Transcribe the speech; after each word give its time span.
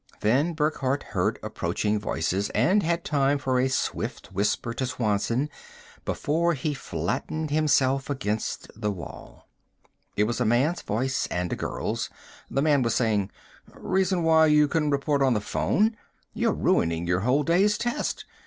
Then 0.21 0.53
Burckhardt 0.53 1.03
heard 1.03 1.37
approaching 1.43 1.99
voices 1.99 2.49
and 2.55 2.81
had 2.81 3.03
time 3.05 3.37
for 3.37 3.59
a 3.59 3.67
swift 3.69 4.33
whisper 4.33 4.73
to 4.73 4.87
Swanson 4.87 5.47
before 6.05 6.55
he 6.55 6.73
flattened 6.73 7.51
himself 7.51 8.09
against 8.09 8.71
the 8.75 8.89
wall. 8.89 9.47
It 10.15 10.23
was 10.23 10.41
a 10.41 10.43
man's 10.45 10.81
voice, 10.81 11.27
and 11.27 11.53
a 11.53 11.55
girl's. 11.55 12.09
The 12.49 12.63
man 12.63 12.81
was 12.81 12.95
saying," 12.95 13.29
reason 13.75 14.23
why 14.23 14.47
you 14.47 14.67
couldn't 14.67 14.89
report 14.89 15.21
on 15.21 15.35
the 15.35 15.39
phone? 15.39 15.95
You're 16.33 16.51
ruining 16.51 17.05
your 17.05 17.19
whole 17.19 17.43
day's 17.43 17.77
test! 17.77 18.25